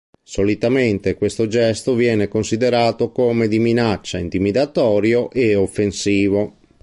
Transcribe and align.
Solitamente 0.23 1.13
questo 1.13 1.45
gesto 1.47 1.93
viene 1.93 2.27
considerato 2.27 3.11
come 3.11 3.47
di 3.47 3.59
minaccia, 3.59 4.17
intimidatorio 4.17 5.29
e 5.29 5.53
offensivo. 5.53 6.55